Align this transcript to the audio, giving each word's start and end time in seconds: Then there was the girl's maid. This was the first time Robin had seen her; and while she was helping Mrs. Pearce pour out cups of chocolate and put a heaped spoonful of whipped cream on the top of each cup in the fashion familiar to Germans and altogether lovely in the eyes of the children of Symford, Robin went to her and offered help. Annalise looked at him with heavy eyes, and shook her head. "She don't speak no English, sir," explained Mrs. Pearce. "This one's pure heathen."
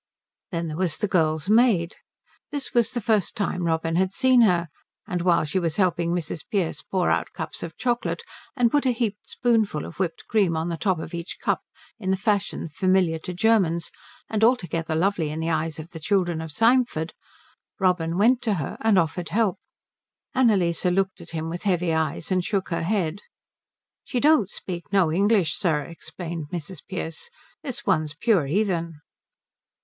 Then 0.49 0.67
there 0.67 0.77
was 0.77 0.97
the 0.97 1.07
girl's 1.07 1.47
maid. 1.47 1.97
This 2.49 2.73
was 2.73 2.89
the 2.89 3.01
first 3.01 3.35
time 3.37 3.65
Robin 3.67 3.97
had 3.97 4.11
seen 4.13 4.41
her; 4.41 4.69
and 5.05 5.21
while 5.21 5.43
she 5.45 5.59
was 5.59 5.75
helping 5.75 6.09
Mrs. 6.11 6.43
Pearce 6.51 6.81
pour 6.81 7.11
out 7.11 7.33
cups 7.33 7.61
of 7.61 7.77
chocolate 7.77 8.23
and 8.55 8.71
put 8.71 8.87
a 8.87 8.93
heaped 8.93 9.29
spoonful 9.29 9.85
of 9.85 9.99
whipped 9.99 10.25
cream 10.27 10.57
on 10.57 10.69
the 10.69 10.75
top 10.75 10.97
of 10.97 11.13
each 11.13 11.37
cup 11.39 11.61
in 11.99 12.09
the 12.09 12.17
fashion 12.17 12.67
familiar 12.67 13.19
to 13.19 13.31
Germans 13.35 13.91
and 14.27 14.43
altogether 14.43 14.95
lovely 14.95 15.29
in 15.29 15.39
the 15.39 15.51
eyes 15.51 15.77
of 15.77 15.91
the 15.91 15.99
children 15.99 16.41
of 16.41 16.51
Symford, 16.51 17.13
Robin 17.79 18.17
went 18.17 18.41
to 18.41 18.55
her 18.55 18.79
and 18.81 18.97
offered 18.97 19.29
help. 19.29 19.59
Annalise 20.33 20.83
looked 20.85 21.21
at 21.21 21.29
him 21.29 21.47
with 21.47 21.61
heavy 21.61 21.93
eyes, 21.93 22.31
and 22.31 22.43
shook 22.43 22.69
her 22.69 22.81
head. 22.81 23.19
"She 24.03 24.19
don't 24.19 24.49
speak 24.49 24.91
no 24.91 25.11
English, 25.11 25.53
sir," 25.53 25.83
explained 25.83 26.47
Mrs. 26.49 26.79
Pearce. 26.89 27.29
"This 27.61 27.85
one's 27.85 28.15
pure 28.15 28.47
heathen." 28.47 28.99